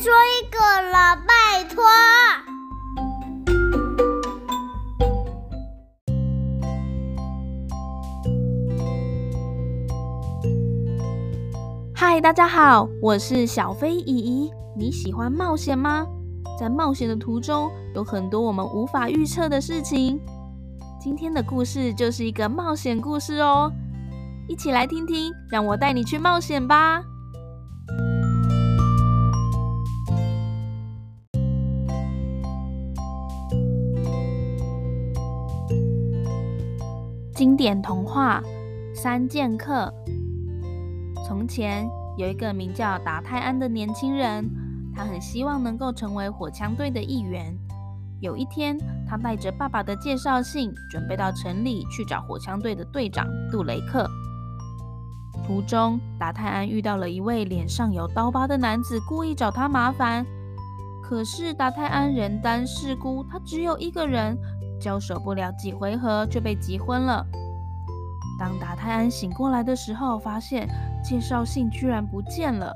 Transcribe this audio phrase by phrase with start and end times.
[0.00, 0.58] 说一个
[0.90, 1.84] 了，拜托。
[11.94, 14.50] 嗨，大家好，我是小飞姨姨。
[14.74, 16.06] 你喜欢冒险吗？
[16.58, 20.18] 在冒险的途中，有很多我们无法预测的事情。
[20.98, 23.70] 今天的故事就是一个冒险故事哦，
[24.48, 27.02] 一起来听听，让我带你去冒险吧。
[37.40, 38.42] 经典童话
[38.94, 39.90] 《三剑客》。
[41.26, 44.46] 从前有一个名叫达泰安的年轻人，
[44.94, 47.56] 他很希望能够成为火枪队的一员。
[48.20, 48.76] 有一天，
[49.08, 54.06] 他带着爸爸的介绍信，准备到城里去找火枪队的队长杜雷克。
[55.46, 60.26] 途中，达泰安遇到了一位脸上有刀疤的男子，故意找他麻烦。
[61.02, 64.36] 可是达泰安人单势孤，他只有一个人。
[64.80, 67.24] 交手不了几回合就被急昏了。
[68.38, 70.66] 当达泰安醒过来的时候，发现
[71.04, 72.74] 介绍信居然不见了，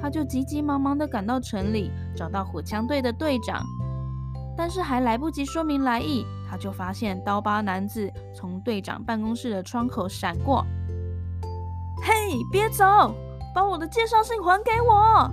[0.00, 3.62] 他就急急忙忙地赶到城里，找到火枪队的队长。
[4.56, 10.64] 但是还来不及说明来意，他就发现刀疤男子从队长办公室的窗口闪过。
[12.02, 12.12] 嘿，
[12.50, 13.14] 别走，
[13.54, 15.30] 把我的介绍信还给我！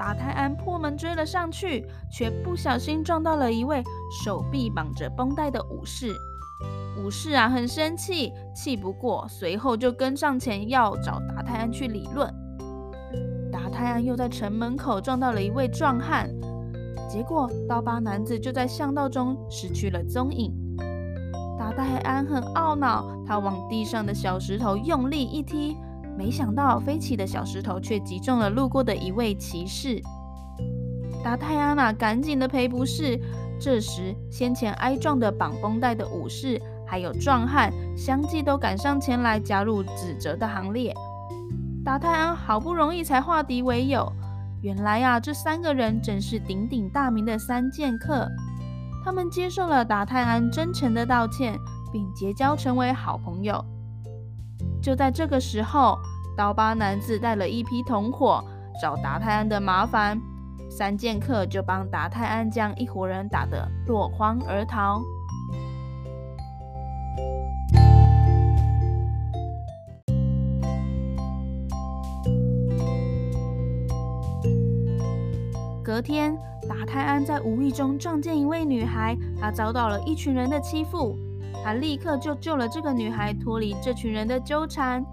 [0.00, 3.84] 达泰安破门追了上去，却不小心撞到了一位
[4.24, 6.10] 手臂绑着绷带的武士。
[7.04, 12.34] 武士啊，很生气，气不过，随后就跟上前要找达泰安去理论。
[13.52, 16.30] 达泰安又在城门口撞到了一位壮汉，
[17.06, 20.50] 结果刀疤男子就在巷道中失去了踪影。
[21.58, 25.76] 达泰安很懊恼，他往地上的小石头用力一踢。
[26.20, 29.98] 没想到飞起的小石头却击中了路过的一位骑士。
[31.24, 33.18] 达泰安娜赶紧的赔不是。
[33.58, 40.94] 这时，先前挨撞的绑绷带的武士还有壮汉相继都赶上前来加入指责的行列。
[41.82, 44.06] 达泰安好不容易才化敌为友。
[44.60, 48.28] 原来、啊，这三个人正是鼎鼎大名的三剑客。
[49.02, 51.58] 他们接受了达泰安真诚的道歉，
[51.90, 53.64] 并结交成为好朋友。
[54.82, 55.98] 就在这个时候，
[56.36, 58.42] 刀疤男子带了一批同伙
[58.80, 60.20] 找达泰安的麻烦，
[60.70, 65.00] 三剑客就帮达泰安将一伙人打得落荒而逃。
[75.82, 76.34] 隔天，
[76.68, 81.16] 达泰安在无意中撞见一位女孩，她遭到了一群人的欺负。
[81.62, 85.04] 他立刻就救了这个女孩，脱离这群人的纠缠。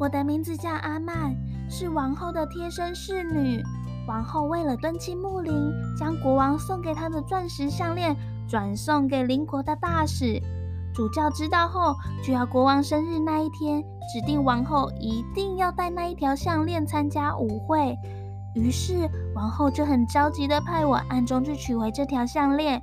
[0.00, 1.36] 我的名字叫阿曼，
[1.68, 3.62] 是王后的贴身侍女。
[4.08, 5.52] 王后为了敦亲睦邻，
[5.94, 8.16] 将国王送给她的钻石项链
[8.48, 10.40] 转送给邻国的大使。
[10.94, 11.94] 主教知道后，
[12.24, 17.94] 就要国王生日那一天，指定王后一定要戴那一条项链参加舞会。
[18.54, 22.82] 于是王后就很着急地派我暗中去取回这条项链。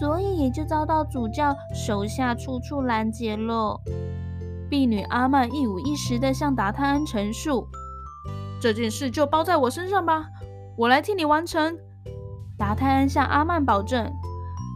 [0.00, 3.80] 所以也就遭到主教手下处处拦截了。
[4.68, 7.66] 婢女阿曼一五一十地向达泰安陈述
[8.60, 10.26] ：“这件事就包在我身上吧，
[10.76, 11.78] 我来替你完成。”
[12.58, 14.10] 达泰安向阿曼保证。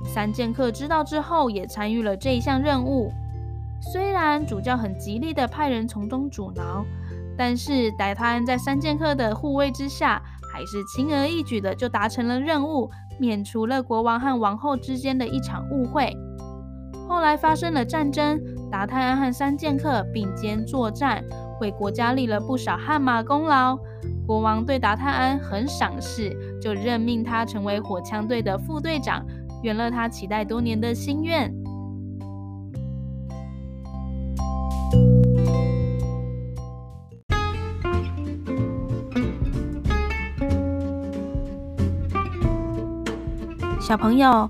[0.05, 3.13] 三剑客知道之后也参与了这一项任务。
[3.93, 6.85] 虽然主教很极力地派人从中阻挠，
[7.37, 10.23] 但是达泰安在三剑客的护卫之下，
[10.53, 12.91] 还是轻而易举的就达成了任务。
[13.19, 16.17] 免除了国王和王后之间的一场误会。
[17.11, 18.41] 后来发生了战争，
[18.71, 21.25] 达泰安和三剑客并肩作战，
[21.61, 23.77] 为国家立了不少汗马功劳。
[24.25, 26.31] 国王对达泰安很赏识，
[26.63, 29.27] 就任命他成为火枪队的副队长，
[29.65, 31.53] 圆了他期待多年的心愿。
[43.81, 44.49] 小朋友，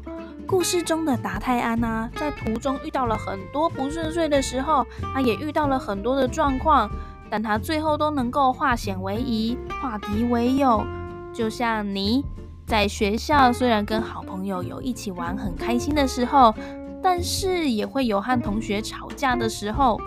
[0.51, 6.91] 故事中的达泰安啊，在途中遇到了很多不顺遂的时候，他也遇到了很多的状况，
[7.31, 10.85] 但他最后都能够化险为夷，化敌为友。
[11.33, 12.25] 就像你
[12.67, 16.53] 在学校，虽然跟好朋友有一起玩很开心的时候，
[17.01, 20.01] 但是也会有和同学吵架的时候。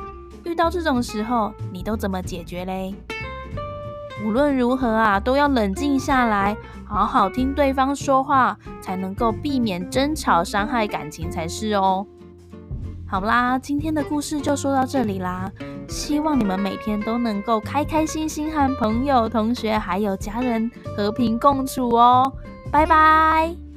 [0.44, 2.94] 遇到这种时候，你都怎么解决嘞？
[4.26, 12.06] 无论如何啊，都要冷静下来，好好听对方说话，才能够避免争吵，伤害感情才是哦。
[13.08, 15.50] 好啦，今天的故事就说到这里啦。
[15.88, 22.32] 希望你们每天都能够开开心心和朋友、同学还有家人和平共处哦。
[22.72, 23.73] 拜拜。